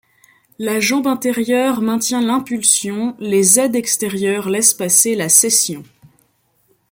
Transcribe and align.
La 0.57 0.79
jambe 0.79 1.05
intérieure 1.05 1.79
maintient 1.79 2.23
l'impulsion, 2.23 3.15
les 3.19 3.59
aides 3.59 3.75
extérieures 3.75 4.49
laissent 4.49 4.73
passer 4.73 5.13
la 5.13 5.29
cession.. 5.29 5.83